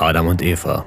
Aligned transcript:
Adam 0.00 0.28
und 0.28 0.42
Eva. 0.42 0.84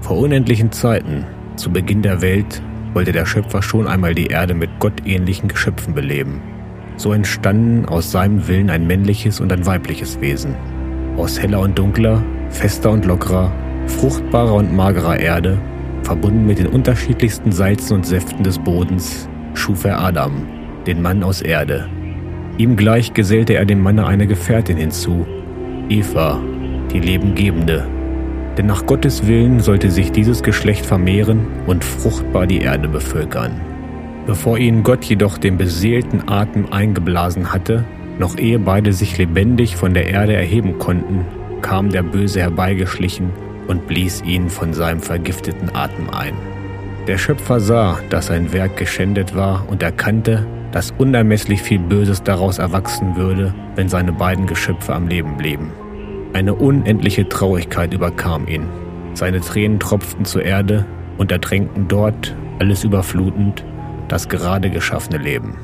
Vor 0.00 0.18
unendlichen 0.18 0.72
Zeiten, 0.72 1.24
zu 1.56 1.70
Beginn 1.70 2.02
der 2.02 2.22
Welt, 2.22 2.62
wollte 2.92 3.12
der 3.12 3.26
Schöpfer 3.26 3.62
schon 3.62 3.86
einmal 3.86 4.14
die 4.14 4.26
Erde 4.26 4.54
mit 4.54 4.70
gottähnlichen 4.78 5.48
Geschöpfen 5.48 5.94
beleben. 5.94 6.40
So 6.96 7.12
entstanden 7.12 7.86
aus 7.86 8.10
seinem 8.10 8.46
Willen 8.46 8.70
ein 8.70 8.86
männliches 8.86 9.40
und 9.40 9.52
ein 9.52 9.66
weibliches 9.66 10.20
Wesen. 10.20 10.54
Aus 11.16 11.40
heller 11.40 11.60
und 11.60 11.78
dunkler, 11.78 12.22
fester 12.50 12.90
und 12.90 13.04
lockerer, 13.04 13.52
fruchtbarer 13.86 14.54
und 14.54 14.74
magerer 14.74 15.18
Erde, 15.18 15.58
verbunden 16.02 16.46
mit 16.46 16.58
den 16.58 16.68
unterschiedlichsten 16.68 17.50
Salzen 17.50 17.96
und 17.96 18.06
Säften 18.06 18.44
des 18.44 18.58
Bodens, 18.58 19.28
schuf 19.54 19.84
er 19.84 20.00
Adam, 20.00 20.46
den 20.86 21.02
Mann 21.02 21.22
aus 21.22 21.42
Erde. 21.42 21.88
Ihm 22.58 22.76
gleich 22.76 23.14
gesellte 23.14 23.54
er 23.54 23.64
dem 23.64 23.82
Manne 23.82 24.06
eine 24.06 24.26
Gefährtin 24.26 24.76
hinzu, 24.76 25.26
Eva, 25.88 26.40
die 26.92 27.00
Lebengebende. 27.00 27.86
Denn 28.56 28.66
nach 28.66 28.86
Gottes 28.86 29.26
Willen 29.26 29.60
sollte 29.60 29.90
sich 29.90 30.12
dieses 30.12 30.42
Geschlecht 30.42 30.86
vermehren 30.86 31.46
und 31.66 31.84
fruchtbar 31.84 32.46
die 32.46 32.60
Erde 32.60 32.88
bevölkern. 32.88 33.60
Bevor 34.26 34.58
ihnen 34.58 34.82
Gott 34.82 35.04
jedoch 35.04 35.36
den 35.36 35.58
beseelten 35.58 36.28
Atem 36.28 36.72
eingeblasen 36.72 37.52
hatte, 37.52 37.84
noch 38.18 38.38
ehe 38.38 38.58
beide 38.58 38.92
sich 38.92 39.18
lebendig 39.18 39.76
von 39.76 39.92
der 39.92 40.08
Erde 40.08 40.34
erheben 40.34 40.78
konnten, 40.78 41.26
kam 41.60 41.90
der 41.90 42.02
Böse 42.02 42.40
herbeigeschlichen 42.40 43.30
und 43.66 43.86
blies 43.86 44.22
ihn 44.22 44.48
von 44.48 44.72
seinem 44.72 45.00
vergifteten 45.00 45.74
Atem 45.74 46.08
ein. 46.10 46.34
Der 47.06 47.18
Schöpfer 47.18 47.60
sah, 47.60 47.98
dass 48.08 48.26
sein 48.26 48.52
Werk 48.52 48.76
geschändet 48.76 49.34
war 49.34 49.66
und 49.68 49.82
erkannte, 49.82 50.46
dass 50.74 50.92
unermesslich 50.98 51.62
viel 51.62 51.78
Böses 51.78 52.24
daraus 52.24 52.58
erwachsen 52.58 53.14
würde, 53.14 53.54
wenn 53.76 53.88
seine 53.88 54.12
beiden 54.12 54.46
Geschöpfe 54.46 54.92
am 54.92 55.06
Leben 55.06 55.36
blieben. 55.36 55.70
Eine 56.32 56.52
unendliche 56.52 57.28
Traurigkeit 57.28 57.94
überkam 57.94 58.48
ihn. 58.48 58.66
Seine 59.12 59.40
Tränen 59.40 59.78
tropften 59.78 60.24
zur 60.24 60.42
Erde 60.42 60.84
und 61.16 61.30
ertränkten 61.30 61.86
dort, 61.86 62.34
alles 62.58 62.82
überflutend, 62.82 63.64
das 64.08 64.28
gerade 64.28 64.68
geschaffene 64.68 65.18
Leben. 65.18 65.54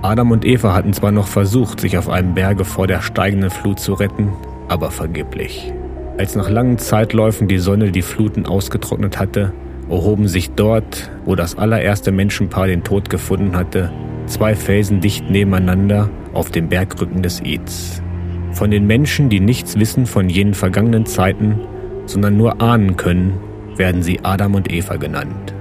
Adam 0.00 0.30
und 0.30 0.46
Eva 0.46 0.72
hatten 0.72 0.94
zwar 0.94 1.12
noch 1.12 1.26
versucht, 1.26 1.80
sich 1.80 1.98
auf 1.98 2.08
einem 2.08 2.32
Berge 2.32 2.64
vor 2.64 2.86
der 2.86 3.02
steigenden 3.02 3.50
Flut 3.50 3.78
zu 3.78 3.92
retten, 3.92 4.32
aber 4.68 4.90
vergeblich. 4.90 5.70
Als 6.16 6.34
nach 6.34 6.48
langen 6.48 6.78
Zeitläufen 6.78 7.46
die 7.46 7.58
Sonne 7.58 7.92
die 7.92 8.00
Fluten 8.00 8.46
ausgetrocknet 8.46 9.18
hatte, 9.18 9.52
erhoben 9.90 10.28
sich 10.28 10.52
dort, 10.52 11.10
wo 11.26 11.34
das 11.34 11.58
allererste 11.58 12.10
Menschenpaar 12.10 12.68
den 12.68 12.84
Tod 12.84 13.10
gefunden 13.10 13.54
hatte, 13.54 13.92
zwei 14.26 14.54
Felsen 14.54 15.00
dicht 15.00 15.30
nebeneinander 15.30 16.10
auf 16.32 16.50
dem 16.50 16.68
Bergrücken 16.68 17.22
des 17.22 17.40
Ids. 17.40 18.02
Von 18.52 18.70
den 18.70 18.86
Menschen, 18.86 19.28
die 19.28 19.40
nichts 19.40 19.78
wissen 19.78 20.06
von 20.06 20.28
jenen 20.28 20.54
vergangenen 20.54 21.06
Zeiten, 21.06 21.60
sondern 22.06 22.36
nur 22.36 22.60
ahnen 22.60 22.96
können, 22.96 23.38
werden 23.76 24.02
sie 24.02 24.20
Adam 24.22 24.54
und 24.54 24.72
Eva 24.72 24.96
genannt. 24.96 25.55